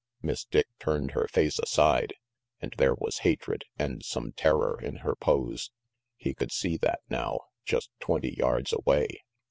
[0.23, 2.15] Miss Dick turned her face aside,
[2.59, 5.69] and there was hatred, and some terror, in her pose.
[6.17, 9.19] He could see that now; just twenty yards away.